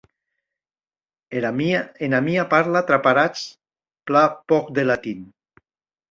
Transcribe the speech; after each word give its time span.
Ena 2.05 2.15
mia 2.27 2.45
parla 2.53 2.81
traparatz 2.91 3.43
plan 4.11 4.31
pòc 4.53 4.73
de 4.79 4.87
latin. 4.89 5.21